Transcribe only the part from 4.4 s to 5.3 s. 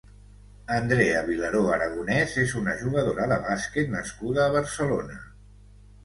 a Barcelona.